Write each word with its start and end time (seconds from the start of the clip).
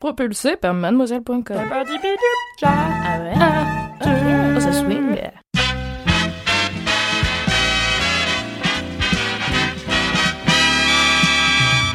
Propulsé 0.00 0.54
par 0.54 0.74
mademoiselle.com. 0.74 1.42
Ah 2.62 3.18
ouais? 3.20 3.32
Oh, 4.00 4.60
ça 4.60 4.72
swing. 4.72 5.16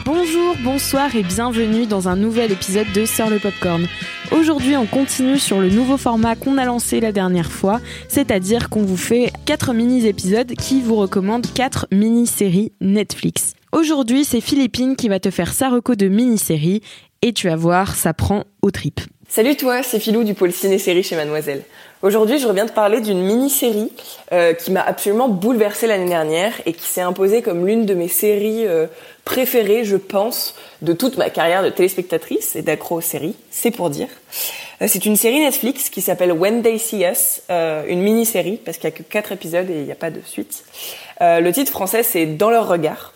Bonjour, 0.03 0.57
bonsoir 0.65 1.15
et 1.15 1.23
bienvenue 1.23 1.85
dans 1.85 2.09
un 2.09 2.17
nouvel 2.17 2.51
épisode 2.51 2.91
de 2.93 3.05
Sœur 3.05 3.29
le 3.29 3.39
Popcorn. 3.39 3.87
Aujourd'hui, 4.33 4.75
on 4.75 4.85
continue 4.85 5.39
sur 5.39 5.61
le 5.61 5.69
nouveau 5.69 5.95
format 5.95 6.35
qu'on 6.35 6.57
a 6.57 6.65
lancé 6.65 6.99
la 6.99 7.13
dernière 7.13 7.53
fois, 7.53 7.79
c'est-à-dire 8.09 8.69
qu'on 8.69 8.83
vous 8.83 8.97
fait 8.97 9.31
4 9.45 9.73
mini-épisodes 9.73 10.51
qui 10.55 10.81
vous 10.81 10.95
recommandent 10.95 11.47
4 11.53 11.87
mini-séries 11.93 12.73
Netflix. 12.81 13.53
Aujourd'hui, 13.73 14.23
c'est 14.23 14.39
Philippine 14.39 14.95
qui 14.95 15.09
va 15.09 15.19
te 15.19 15.31
faire 15.31 15.51
sa 15.51 15.67
reco 15.67 15.95
de 15.95 16.07
mini-série 16.07 16.83
et 17.23 17.33
tu 17.33 17.47
vas 17.47 17.55
voir, 17.55 17.95
ça 17.95 18.13
prend 18.13 18.43
au 18.61 18.69
tripes. 18.69 19.01
Salut 19.27 19.55
toi, 19.55 19.81
c'est 19.81 19.99
Philou 19.99 20.23
du 20.23 20.35
pôle 20.35 20.51
ciné-série 20.51 21.01
chez 21.01 21.15
Mademoiselle. 21.15 21.63
Aujourd'hui, 22.03 22.37
je 22.37 22.47
reviens 22.47 22.67
te 22.67 22.71
parler 22.71 23.01
d'une 23.01 23.23
mini-série 23.23 23.91
euh, 24.31 24.53
qui 24.53 24.69
m'a 24.69 24.81
absolument 24.81 25.27
bouleversée 25.27 25.87
l'année 25.87 26.07
dernière 26.07 26.53
et 26.67 26.73
qui 26.73 26.85
s'est 26.87 27.01
imposée 27.01 27.41
comme 27.41 27.65
l'une 27.65 27.87
de 27.87 27.95
mes 27.95 28.09
séries 28.09 28.67
euh, 28.67 28.85
préférées, 29.25 29.85
je 29.85 29.97
pense, 29.97 30.53
de 30.83 30.93
toute 30.93 31.17
ma 31.17 31.31
carrière 31.31 31.63
de 31.63 31.69
téléspectatrice 31.69 32.55
et 32.55 32.61
d'accro 32.61 32.97
aux 32.97 33.01
séries, 33.01 33.35
c'est 33.49 33.71
pour 33.71 33.89
dire. 33.89 34.09
Euh, 34.83 34.85
c'est 34.87 35.05
une 35.05 35.15
série 35.15 35.39
Netflix 35.39 35.89
qui 35.89 36.01
s'appelle 36.01 36.31
When 36.31 36.61
They 36.61 36.77
See 36.77 37.03
Us, 37.03 37.41
euh, 37.49 37.85
une 37.87 38.01
mini-série 38.01 38.59
parce 38.63 38.77
qu'il 38.77 38.89
y 38.89 38.93
a 38.93 38.95
que 38.95 39.03
4 39.03 39.31
épisodes 39.31 39.69
et 39.69 39.79
il 39.79 39.85
n'y 39.85 39.91
a 39.91 39.95
pas 39.95 40.11
de 40.11 40.21
suite. 40.23 40.63
Euh, 41.21 41.39
le 41.39 41.51
titre 41.51 41.71
français, 41.71 42.03
c'est 42.03 42.25
Dans 42.25 42.49
leur 42.49 42.67
regard. 42.67 43.12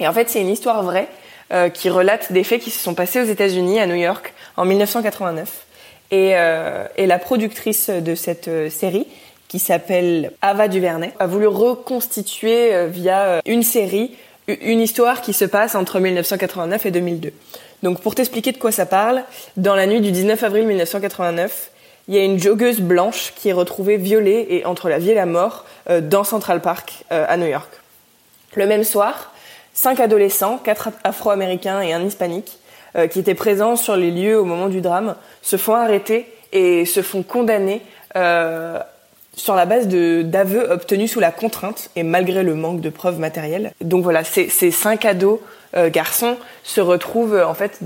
Et 0.00 0.08
en 0.08 0.12
fait, 0.12 0.28
c'est 0.28 0.40
une 0.40 0.48
histoire 0.48 0.82
vraie 0.82 1.08
euh, 1.52 1.68
qui 1.68 1.88
relate 1.88 2.32
des 2.32 2.44
faits 2.44 2.60
qui 2.60 2.70
se 2.70 2.82
sont 2.82 2.94
passés 2.94 3.20
aux 3.20 3.26
États-Unis, 3.26 3.80
à 3.80 3.86
New 3.86 3.94
York, 3.94 4.34
en 4.56 4.64
1989. 4.64 5.66
Et, 6.10 6.32
euh, 6.34 6.86
et 6.96 7.06
la 7.06 7.18
productrice 7.18 7.90
de 7.90 8.14
cette 8.14 8.48
euh, 8.48 8.70
série, 8.70 9.06
qui 9.48 9.58
s'appelle 9.58 10.32
Ava 10.42 10.68
Duvernay, 10.68 11.12
a 11.18 11.26
voulu 11.26 11.46
reconstituer 11.46 12.74
euh, 12.74 12.86
via 12.86 13.22
euh, 13.22 13.40
une 13.46 13.62
série 13.62 14.16
une 14.48 14.80
histoire 14.80 15.22
qui 15.22 15.32
se 15.32 15.44
passe 15.44 15.74
entre 15.74 15.98
1989 15.98 16.86
et 16.86 16.90
2002. 16.90 17.32
Donc 17.82 18.00
pour 18.00 18.14
t'expliquer 18.14 18.52
de 18.52 18.58
quoi 18.58 18.72
ça 18.72 18.86
parle, 18.86 19.22
dans 19.56 19.74
la 19.74 19.86
nuit 19.86 20.00
du 20.00 20.12
19 20.12 20.42
avril 20.42 20.66
1989, 20.66 21.70
il 22.08 22.14
y 22.14 22.18
a 22.18 22.24
une 22.24 22.38
joggeuse 22.38 22.80
blanche 22.80 23.32
qui 23.36 23.48
est 23.48 23.52
retrouvée 23.52 23.96
violée 23.96 24.46
et 24.50 24.64
entre 24.64 24.88
la 24.88 24.98
vie 24.98 25.10
et 25.10 25.14
la 25.14 25.26
mort 25.26 25.64
euh, 25.90 26.00
dans 26.00 26.24
Central 26.24 26.60
Park 26.60 27.04
euh, 27.10 27.24
à 27.28 27.36
New 27.36 27.46
York. 27.46 27.68
Le 28.54 28.66
même 28.66 28.84
soir, 28.84 29.32
cinq 29.76 30.00
adolescents, 30.00 30.56
quatre 30.58 30.88
afro-américains 31.04 31.80
et 31.82 31.92
un 31.92 32.02
hispanique, 32.02 32.58
euh, 32.96 33.06
qui 33.06 33.18
étaient 33.20 33.34
présents 33.34 33.76
sur 33.76 33.94
les 33.94 34.10
lieux 34.10 34.40
au 34.40 34.44
moment 34.44 34.68
du 34.68 34.80
drame, 34.80 35.14
se 35.42 35.56
font 35.56 35.74
arrêter 35.74 36.26
et 36.52 36.86
se 36.86 37.02
font 37.02 37.22
condamner 37.22 37.82
euh, 38.16 38.80
sur 39.34 39.54
la 39.54 39.66
base 39.66 39.86
d'aveux 39.86 40.70
obtenus 40.70 41.12
sous 41.12 41.20
la 41.20 41.30
contrainte 41.30 41.90
et 41.94 42.02
malgré 42.02 42.42
le 42.42 42.54
manque 42.54 42.80
de 42.80 42.88
preuves 42.88 43.18
matérielles. 43.20 43.72
Donc 43.82 44.02
voilà, 44.02 44.24
ces, 44.24 44.48
cinq 44.70 45.04
ados 45.04 45.40
euh, 45.76 45.90
garçons 45.90 46.36
se 46.64 46.80
retrouvent 46.80 47.38
en 47.46 47.52
fait 47.52 47.80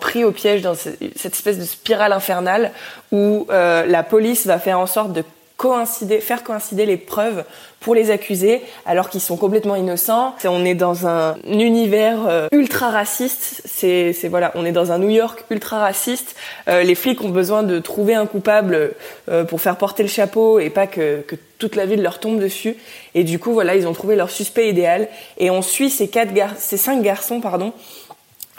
pris 0.00 0.24
au 0.24 0.32
piège 0.32 0.62
dans 0.62 0.74
ce- 0.74 0.88
cette 1.14 1.34
espèce 1.34 1.58
de 1.60 1.64
spirale 1.64 2.12
infernale 2.12 2.72
où 3.12 3.46
la 3.48 4.02
police 4.02 4.46
va 4.48 4.58
faire 4.58 4.80
en 4.80 4.86
sorte 4.88 5.12
de 5.12 5.22
coïncider, 5.56 6.20
faire 6.20 6.44
coïncider 6.44 6.84
les 6.84 6.98
preuves 6.98 7.44
pour 7.80 7.94
les 7.94 8.10
accuser 8.10 8.62
alors 8.84 9.08
qu'ils 9.08 9.22
sont 9.22 9.36
complètement 9.38 9.74
innocents. 9.74 10.34
On 10.44 10.64
est 10.64 10.74
dans 10.74 11.06
un 11.06 11.36
univers 11.46 12.26
euh, 12.28 12.48
ultra 12.52 12.90
raciste. 12.90 13.62
C'est, 13.64 14.12
voilà, 14.28 14.52
on 14.54 14.66
est 14.66 14.72
dans 14.72 14.92
un 14.92 14.98
New 14.98 15.08
York 15.08 15.44
ultra 15.50 15.78
raciste. 15.78 16.36
Euh, 16.68 16.82
les 16.82 16.94
flics 16.94 17.22
ont 17.22 17.30
besoin 17.30 17.62
de 17.62 17.78
trouver 17.78 18.14
un 18.14 18.26
coupable 18.26 18.92
euh, 19.30 19.44
pour 19.44 19.60
faire 19.60 19.76
porter 19.76 20.02
le 20.02 20.10
chapeau 20.10 20.58
et 20.58 20.68
pas 20.68 20.86
que, 20.86 21.22
que 21.22 21.36
toute 21.58 21.74
la 21.74 21.86
ville 21.86 22.02
leur 22.02 22.18
tombe 22.20 22.38
dessus. 22.38 22.76
Et 23.14 23.24
du 23.24 23.38
coup, 23.38 23.52
voilà, 23.52 23.76
ils 23.76 23.86
ont 23.86 23.94
trouvé 23.94 24.14
leur 24.14 24.30
suspect 24.30 24.68
idéal. 24.68 25.08
Et 25.38 25.50
on 25.50 25.62
suit 25.62 25.88
ces 25.88 26.08
quatre 26.08 26.34
gar- 26.34 26.56
ces 26.58 26.76
cinq 26.76 27.00
garçons, 27.00 27.40
pardon, 27.40 27.72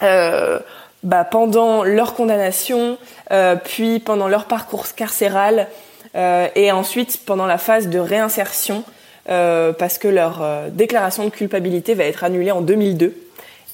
euh, 0.02 0.60
bah, 1.04 1.26
pendant 1.26 1.84
leur 1.84 2.16
condamnation, 2.16 2.98
euh, 3.32 3.56
puis 3.56 4.00
pendant 4.00 4.28
leur 4.28 4.46
parcours 4.46 4.86
carcéral, 4.96 5.68
et 6.18 6.72
ensuite 6.72 7.20
pendant 7.26 7.46
la 7.46 7.58
phase 7.58 7.90
de 7.90 8.00
réinsertion, 8.00 8.84
euh, 9.30 9.74
parce 9.74 9.98
que 9.98 10.08
leur 10.08 10.42
euh, 10.42 10.70
déclaration 10.70 11.26
de 11.26 11.30
culpabilité 11.30 11.94
va 11.96 12.06
être 12.06 12.24
annulée 12.24 12.52
en 12.52 12.62
2002, 12.62 13.14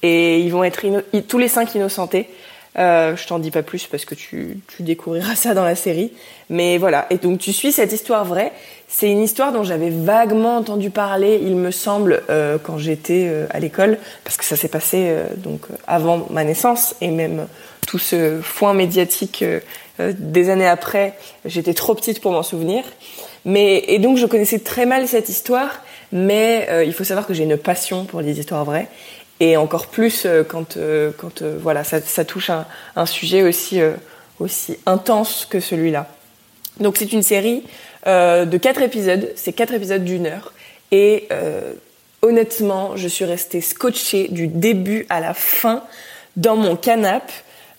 et 0.01 0.39
ils 0.39 0.51
vont 0.51 0.63
être 0.63 0.83
tous 1.27 1.37
les 1.37 1.47
cinq 1.47 1.75
innocentés. 1.75 2.27
Euh, 2.79 3.15
je 3.15 3.27
t'en 3.27 3.37
dis 3.37 3.51
pas 3.51 3.61
plus 3.61 3.85
parce 3.85 4.03
que 4.05 4.15
tu, 4.15 4.57
tu 4.75 4.83
découvriras 4.83 5.35
ça 5.35 5.53
dans 5.53 5.63
la 5.63 5.75
série. 5.75 6.11
Mais 6.49 6.77
voilà. 6.77 7.05
Et 7.09 7.17
donc 7.17 7.39
tu 7.39 7.53
suis 7.53 7.71
cette 7.71 7.91
histoire 7.91 8.25
vraie. 8.25 8.51
C'est 8.87 9.09
une 9.09 9.21
histoire 9.21 9.51
dont 9.51 9.63
j'avais 9.63 9.89
vaguement 9.89 10.57
entendu 10.57 10.91
parler, 10.91 11.39
il 11.41 11.55
me 11.55 11.71
semble, 11.71 12.21
euh, 12.29 12.59
quand 12.61 12.77
j'étais 12.77 13.27
euh, 13.27 13.47
à 13.49 13.59
l'école, 13.59 13.97
parce 14.23 14.37
que 14.37 14.45
ça 14.45 14.55
s'est 14.55 14.67
passé 14.67 15.05
euh, 15.07 15.25
donc 15.35 15.61
euh, 15.71 15.75
avant 15.87 16.27
ma 16.29 16.43
naissance 16.43 16.95
et 17.01 17.07
même 17.07 17.47
tout 17.87 17.97
ce 17.97 18.39
foin 18.41 18.75
médiatique 18.75 19.43
euh, 19.43 20.13
des 20.15 20.49
années 20.49 20.67
après. 20.67 21.13
J'étais 21.43 21.73
trop 21.73 21.95
petite 21.95 22.21
pour 22.21 22.31
m'en 22.33 22.43
souvenir. 22.43 22.83
Mais 23.45 23.83
et 23.87 23.97
donc 23.97 24.17
je 24.17 24.27
connaissais 24.27 24.59
très 24.59 24.85
mal 24.85 25.07
cette 25.07 25.27
histoire, 25.27 25.81
mais 26.11 26.69
il 26.85 26.93
faut 26.93 27.03
savoir 27.03 27.27
que 27.27 27.33
j'ai 27.33 27.43
une 27.43 27.57
passion 27.57 28.05
pour 28.05 28.21
les 28.21 28.39
histoires 28.39 28.63
vraies 28.63 28.87
et 29.39 29.57
encore 29.57 29.87
plus 29.87 30.25
euh, 30.25 30.43
quand 30.43 30.77
euh, 30.77 31.11
quand 31.17 31.41
euh, 31.41 31.57
voilà 31.59 31.83
ça, 31.83 31.99
touche 32.25 32.49
un, 32.49 32.65
un 32.95 33.05
sujet 33.05 33.43
aussi 33.43 33.81
aussi 34.39 34.77
intense 34.85 35.45
que 35.49 35.59
celui-là. 35.59 36.07
Donc 36.79 36.97
c'est 36.97 37.13
une 37.13 37.23
série 37.23 37.63
de 38.05 38.57
quatre 38.57 38.81
épisodes, 38.81 39.31
c'est 39.35 39.53
quatre 39.53 39.73
épisodes 39.73 40.03
d'une 40.03 40.25
heure. 40.25 40.53
Et 40.91 41.29
honnêtement 42.21 42.97
je 42.97 43.07
suis 43.07 43.25
restée 43.25 43.61
scotchée 43.61 44.27
du 44.29 44.47
début 44.47 45.05
à 45.09 45.19
la 45.19 45.33
fin 45.33 45.83
dans 46.35 46.55
mon 46.55 46.75
canapé 46.75 47.31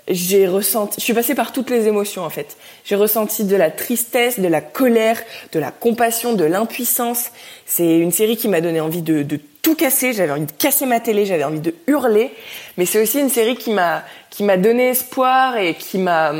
j'ai 0.08 0.46
ressenti, 0.46 0.96
je 0.98 1.04
suis 1.04 1.14
passée 1.14 1.34
par 1.34 1.52
toutes 1.52 1.70
les 1.70 1.86
émotions 1.86 2.24
en 2.24 2.30
fait. 2.30 2.56
J'ai 2.84 2.94
ressenti 2.94 3.44
de 3.44 3.56
la 3.56 3.70
tristesse, 3.70 4.38
de 4.38 4.48
la 4.48 4.60
colère, 4.60 5.22
de 5.52 5.58
la 5.58 5.70
compassion, 5.70 6.34
de 6.34 6.44
l'impuissance. 6.44 7.30
C'est 7.64 7.98
une 7.98 8.12
série 8.12 8.36
qui 8.36 8.48
m'a 8.48 8.60
donné 8.60 8.80
envie 8.80 9.02
de, 9.02 9.24
tout 9.62 9.74
casser. 9.74 10.12
J'avais 10.12 10.32
envie 10.32 10.44
de 10.44 10.52
casser 10.52 10.84
ma 10.84 11.00
télé, 11.00 11.24
j'avais 11.24 11.44
envie 11.44 11.60
de 11.60 11.74
hurler. 11.86 12.30
Mais 12.76 12.84
c'est 12.84 13.00
aussi 13.00 13.18
une 13.18 13.30
série 13.30 13.56
qui 13.56 13.70
m'a 13.70 14.02
qui 14.28 14.42
m'a 14.42 14.58
donné 14.58 14.88
espoir 14.88 15.56
et 15.56 15.74
qui 15.74 15.96
m'a 15.96 16.32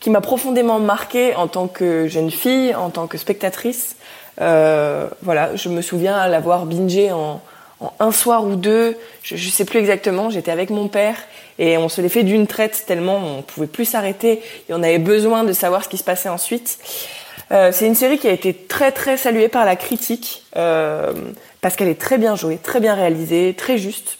qui 0.00 0.10
m'a 0.10 0.20
profondément 0.20 0.80
marquée 0.80 1.36
en 1.36 1.46
tant 1.46 1.68
que 1.68 2.08
jeune 2.08 2.30
fille, 2.30 2.74
en 2.74 2.90
tant 2.90 3.06
que 3.06 3.18
spectatrice. 3.18 3.96
Euh, 4.40 5.06
voilà, 5.22 5.54
je 5.54 5.68
me 5.68 5.82
souviens 5.82 6.26
l'avoir 6.26 6.64
bingé 6.66 7.12
en, 7.12 7.40
en 7.80 7.92
un 7.98 8.12
soir 8.12 8.44
ou 8.44 8.56
deux, 8.56 8.96
je, 9.22 9.36
je 9.36 9.50
sais 9.50 9.64
plus 9.64 9.78
exactement. 9.78 10.30
J'étais 10.30 10.50
avec 10.50 10.70
mon 10.70 10.88
père 10.88 11.16
et 11.58 11.76
on 11.76 11.88
se 11.88 12.00
l'est 12.00 12.08
fait 12.08 12.22
d'une 12.22 12.46
traite 12.46 12.84
tellement 12.86 13.18
on 13.18 13.42
pouvait 13.42 13.66
plus 13.66 13.84
s'arrêter 13.84 14.40
et 14.68 14.72
on 14.72 14.82
avait 14.82 14.98
besoin 14.98 15.44
de 15.44 15.52
savoir 15.52 15.84
ce 15.84 15.88
qui 15.88 15.98
se 15.98 16.04
passait 16.04 16.28
ensuite. 16.28 16.78
Euh, 17.52 17.70
c'est 17.72 17.86
une 17.86 17.94
série 17.94 18.18
qui 18.18 18.28
a 18.28 18.32
été 18.32 18.54
très 18.54 18.92
très 18.92 19.16
saluée 19.16 19.48
par 19.48 19.64
la 19.64 19.76
critique 19.76 20.44
euh, 20.56 21.12
parce 21.60 21.76
qu'elle 21.76 21.88
est 21.88 22.00
très 22.00 22.16
bien 22.16 22.36
jouée, 22.36 22.58
très 22.62 22.80
bien 22.80 22.94
réalisée, 22.94 23.54
très 23.56 23.76
juste. 23.76 24.18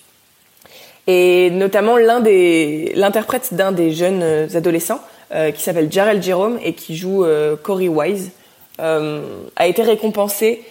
Et 1.06 1.51
notamment 1.51 1.97
l'un 1.97 2.21
des 2.21 2.93
l'interprète 2.95 3.55
d'un 3.55 3.73
des 3.73 3.93
jeunes 3.93 4.23
euh, 4.23 4.49
adolescents 4.55 5.01
qui 5.55 5.63
s'appelle 5.63 5.93
Jarrell 5.93 6.21
Jerome 6.21 6.59
et 6.65 6.73
qui 6.73 6.97
joue 6.97 7.25
Corey 7.63 7.87
Wise 7.87 8.33
a 8.81 9.67
été 9.69 9.83
récompensé 9.83 10.65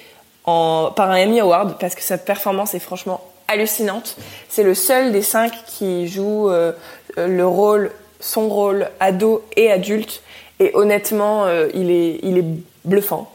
par 0.95 1.11
un 1.11 1.23
Emmy 1.23 1.39
Award 1.39 1.77
parce 1.79 1.95
que 1.95 2.01
sa 2.01 2.17
performance 2.17 2.73
est 2.73 2.79
franchement 2.79 3.21
hallucinante. 3.47 4.15
C'est 4.47 4.63
le 4.63 4.75
seul 4.75 5.11
des 5.11 5.21
cinq 5.21 5.51
qui 5.65 6.07
joue 6.07 6.49
euh, 6.49 6.71
le 7.17 7.45
rôle, 7.45 7.91
son 8.19 8.47
rôle 8.47 8.89
ado 8.99 9.43
et 9.55 9.71
adulte. 9.71 10.21
Et 10.59 10.71
honnêtement, 10.73 11.45
euh, 11.45 11.67
il, 11.73 11.89
est, 11.89 12.19
il 12.21 12.37
est 12.37 12.45
bluffant. 12.85 13.31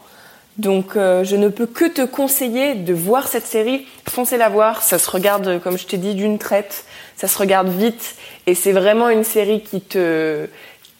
Donc 0.57 0.95
euh, 0.95 1.23
je 1.23 1.35
ne 1.35 1.49
peux 1.49 1.65
que 1.65 1.85
te 1.85 2.05
conseiller 2.05 2.75
de 2.75 2.93
voir 2.93 3.27
cette 3.27 3.45
série. 3.45 3.85
Foncez 4.07 4.37
la 4.37 4.47
voir, 4.47 4.83
ça 4.83 4.99
se 4.99 5.09
regarde, 5.09 5.59
comme 5.61 5.77
je 5.77 5.85
t'ai 5.85 5.97
dit, 5.97 6.15
d'une 6.15 6.37
traite. 6.37 6.85
ça 7.17 7.27
se 7.27 7.37
regarde 7.37 7.67
vite 7.67 8.15
et 8.47 8.55
c'est 8.55 8.71
vraiment 8.71 9.09
une 9.09 9.25
série 9.25 9.61
qui 9.61 9.81
te, 9.81 10.47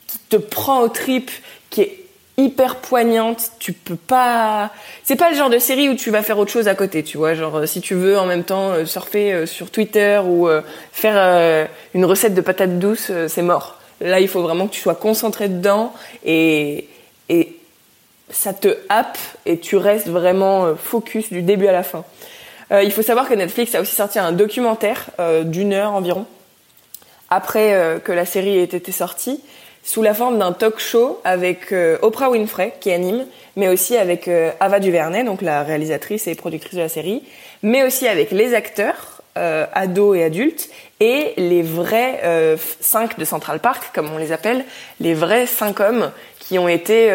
qui 0.07 0.19
te 0.29 0.35
prend 0.35 0.81
au 0.81 0.89
trip, 0.89 1.31
qui 1.69 1.81
est 1.81 2.05
hyper 2.38 2.78
poignante. 2.78 3.52
Tu 3.60 3.74
peux 3.74 3.96
pas. 3.96 4.72
C'est 5.04 5.16
pas 5.16 5.30
le 5.30 5.36
genre 5.36 5.50
de 5.50 5.60
série 5.60 5.90
où 5.90 5.96
tu 5.96 6.12
vas 6.12 6.22
faire 6.22 6.38
autre 6.38 6.52
chose 6.52 6.68
à 6.68 6.76
côté, 6.76 7.04
tu 7.04 7.18
vois. 7.18 7.34
Genre 7.34 7.58
euh, 7.58 7.66
si 7.66 7.82
tu 7.82 7.96
veux 7.96 8.18
en 8.18 8.26
même 8.26 8.44
temps 8.44 8.72
euh, 8.72 8.86
surfer 8.86 9.34
euh, 9.34 9.46
sur 9.46 9.72
Twitter 9.72 10.20
ou 10.26 10.48
faire 10.92 11.68
une 11.94 12.06
recette 12.06 12.34
de 12.34 12.42
patates 12.42 12.80
douces, 12.80 13.12
c'est 13.28 13.42
mort. 13.42 13.80
Là, 14.02 14.20
il 14.20 14.28
faut 14.28 14.42
vraiment 14.42 14.68
que 14.68 14.74
tu 14.74 14.82
sois 14.82 14.96
concentré 14.96 15.48
dedans 15.48 15.94
et 16.26 16.88
et 17.30 17.58
ça 18.30 18.54
te 18.54 18.78
happe 18.90 19.18
et 19.46 19.60
tu 19.60 19.78
restes 19.78 20.08
vraiment 20.08 20.76
focus 20.76 21.32
du 21.32 21.42
début 21.42 21.68
à 21.68 21.72
la 21.72 21.84
fin. 21.84 22.04
il 22.72 22.92
faut 22.92 23.02
savoir 23.02 23.28
que 23.28 23.34
Netflix 23.34 23.74
a 23.76 23.82
aussi 23.82 23.96
sorti 23.96 24.20
un 24.20 24.32
documentaire 24.32 25.10
d'une 25.44 25.74
heure 25.74 25.94
environ 25.94 26.26
après 27.30 28.00
que 28.04 28.12
la 28.12 28.26
série 28.26 28.58
ait 28.58 28.64
été 28.64 28.92
sortie 28.92 29.42
sous 29.86 30.02
la 30.02 30.16
forme 30.16 30.40
d'un 30.40 30.52
talk 30.52 30.80
show 30.80 31.22
avec 31.24 31.72
euh, 31.72 31.98
Oprah 32.02 32.32
Winfrey 32.32 32.74
qui 32.82 32.92
anime, 32.92 33.26
mais 33.56 33.70
aussi 33.70 33.96
avec 33.96 34.28
euh, 34.28 34.52
Ava 34.60 34.80
DuVernay, 34.80 35.24
donc 35.24 35.44
la 35.44 35.62
réalisatrice 35.62 36.28
et 36.28 36.34
productrice 36.34 36.74
de 36.74 36.82
la 36.82 36.90
série, 36.90 37.22
mais 37.62 37.84
aussi 37.84 38.08
avec 38.08 38.32
les 38.32 38.56
acteurs, 38.56 39.22
euh, 39.38 39.68
ados 39.74 40.18
et 40.18 40.24
adultes, 40.24 40.70
et 41.00 41.34
les 41.38 41.62
vrais 41.62 42.22
euh, 42.24 42.58
cinq 42.82 43.20
de 43.20 43.26
Central 43.26 43.60
Park, 43.60 43.92
comme 43.94 44.10
on 44.12 44.18
les 44.18 44.32
appelle, 44.32 44.66
les 45.00 45.14
vrais 45.14 45.46
cinq 45.46 45.80
hommes 45.80 46.12
qui 46.40 46.58
ont 46.60 46.68
été 46.68 47.12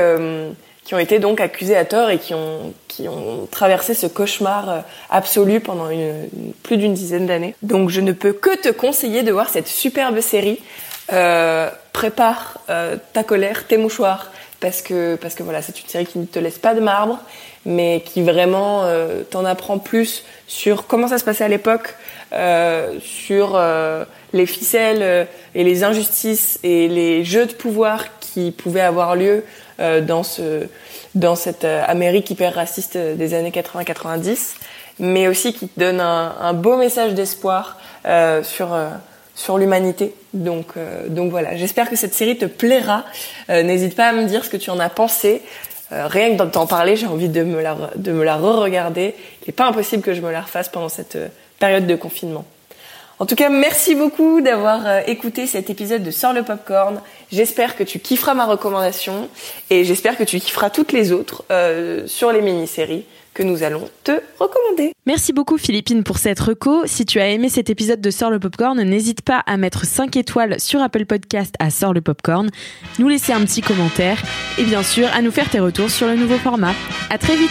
qui 0.84 0.94
ont 0.94 0.98
été 0.98 1.20
donc 1.20 1.40
accusés 1.40 1.76
à 1.76 1.84
tort 1.84 2.10
et 2.10 2.18
qui 2.18 2.34
ont 2.34 2.72
qui 2.88 3.08
ont 3.08 3.46
traversé 3.50 3.94
ce 3.94 4.06
cauchemar 4.06 4.82
absolu 5.08 5.60
pendant 5.60 5.88
une, 5.88 6.28
plus 6.64 6.76
d'une 6.76 6.94
dizaine 6.94 7.26
d'années. 7.26 7.54
Donc 7.62 7.90
je 7.90 8.00
ne 8.00 8.10
peux 8.12 8.32
que 8.32 8.56
te 8.56 8.68
conseiller 8.70 9.22
de 9.22 9.30
voir 9.30 9.48
cette 9.48 9.68
superbe 9.68 10.20
série 10.20 10.58
euh, 11.12 11.68
prépare 11.92 12.58
euh, 12.68 12.96
ta 13.12 13.24
colère, 13.24 13.66
tes 13.66 13.76
mouchoirs, 13.76 14.30
parce 14.60 14.82
que 14.82 15.16
parce 15.16 15.34
que 15.34 15.42
voilà, 15.42 15.62
c'est 15.62 15.80
une 15.80 15.88
série 15.88 16.06
qui 16.06 16.18
ne 16.18 16.26
te 16.26 16.38
laisse 16.38 16.58
pas 16.58 16.74
de 16.74 16.80
marbre, 16.80 17.18
mais 17.64 18.02
qui 18.04 18.22
vraiment 18.22 18.84
euh, 18.84 19.22
t'en 19.22 19.44
apprend 19.44 19.78
plus 19.78 20.24
sur 20.46 20.86
comment 20.86 21.08
ça 21.08 21.18
se 21.18 21.24
passait 21.24 21.44
à 21.44 21.48
l'époque, 21.48 21.94
sur 23.00 23.60
les 24.32 24.46
ficelles 24.46 25.26
et 25.56 25.64
les 25.64 25.82
injustices 25.82 26.60
et 26.62 26.86
les 26.86 27.24
jeux 27.24 27.46
de 27.46 27.52
pouvoir 27.52 28.04
qui 28.20 28.52
pouvaient 28.52 28.80
avoir 28.80 29.16
lieu 29.16 29.42
dans 29.78 30.22
ce 30.22 30.68
dans 31.16 31.34
cette 31.34 31.64
Amérique 31.64 32.30
hyper 32.30 32.54
raciste 32.54 32.96
des 32.96 33.34
années 33.34 33.50
80-90, 33.50 34.54
mais 35.00 35.26
aussi 35.26 35.52
qui 35.52 35.66
te 35.66 35.80
donne 35.80 36.00
un, 36.00 36.36
un 36.40 36.52
beau 36.52 36.76
message 36.76 37.14
d'espoir 37.14 37.78
sur 38.44 38.76
sur 39.40 39.56
l'humanité. 39.56 40.12
Donc, 40.34 40.66
euh, 40.76 41.08
donc 41.08 41.30
voilà, 41.30 41.56
j'espère 41.56 41.88
que 41.88 41.96
cette 41.96 42.12
série 42.12 42.36
te 42.36 42.44
plaira. 42.44 43.06
Euh, 43.48 43.62
n'hésite 43.62 43.96
pas 43.96 44.08
à 44.08 44.12
me 44.12 44.24
dire 44.24 44.44
ce 44.44 44.50
que 44.50 44.58
tu 44.58 44.68
en 44.68 44.78
as 44.78 44.90
pensé. 44.90 45.40
Euh, 45.92 46.06
rien 46.06 46.36
que 46.36 46.42
d'en 46.42 46.66
parler, 46.66 46.94
j'ai 46.94 47.06
envie 47.06 47.30
de 47.30 47.42
me 47.42 47.62
la, 47.62 47.74
la 47.96 48.36
re-regarder. 48.36 49.14
Il 49.42 49.48
n'est 49.48 49.54
pas 49.54 49.66
impossible 49.66 50.02
que 50.02 50.12
je 50.12 50.20
me 50.20 50.30
la 50.30 50.42
refasse 50.42 50.68
pendant 50.68 50.90
cette 50.90 51.16
période 51.58 51.86
de 51.86 51.96
confinement. 51.96 52.44
En 53.18 53.26
tout 53.26 53.34
cas, 53.34 53.48
merci 53.48 53.94
beaucoup 53.94 54.40
d'avoir 54.40 55.06
écouté 55.06 55.46
cet 55.46 55.68
épisode 55.68 56.02
de 56.02 56.10
Sors 56.10 56.32
le 56.32 56.42
Popcorn. 56.42 57.00
J'espère 57.32 57.76
que 57.76 57.82
tu 57.82 57.98
kifferas 57.98 58.32
ma 58.32 58.46
recommandation 58.46 59.28
et 59.68 59.84
j'espère 59.84 60.16
que 60.16 60.24
tu 60.24 60.38
kifferas 60.40 60.70
toutes 60.70 60.92
les 60.92 61.12
autres 61.12 61.44
sur 62.06 62.32
les 62.32 62.40
mini-séries 62.40 63.04
que 63.34 63.42
nous 63.42 63.62
allons 63.62 63.88
te 64.04 64.12
recommander. 64.38 64.92
Merci 65.06 65.32
beaucoup 65.32 65.58
Philippine 65.58 66.04
pour 66.04 66.18
cette 66.18 66.40
reco. 66.40 66.86
Si 66.86 67.04
tu 67.04 67.20
as 67.20 67.28
aimé 67.28 67.48
cet 67.48 67.70
épisode 67.70 68.00
de 68.00 68.10
Sort 68.10 68.30
le 68.30 68.38
Popcorn, 68.38 68.80
n'hésite 68.82 69.22
pas 69.22 69.42
à 69.46 69.56
mettre 69.56 69.84
5 69.84 70.16
étoiles 70.16 70.60
sur 70.60 70.80
Apple 70.80 71.06
Podcast 71.06 71.54
à 71.58 71.70
Sort 71.70 71.94
le 71.94 72.00
Popcorn, 72.00 72.50
nous 72.98 73.08
laisser 73.08 73.32
un 73.32 73.44
petit 73.44 73.62
commentaire 73.62 74.22
et 74.58 74.64
bien 74.64 74.82
sûr 74.82 75.08
à 75.14 75.22
nous 75.22 75.30
faire 75.30 75.48
tes 75.48 75.60
retours 75.60 75.90
sur 75.90 76.06
le 76.06 76.16
nouveau 76.16 76.36
format. 76.36 76.74
À 77.10 77.18
très 77.18 77.36
vite 77.36 77.50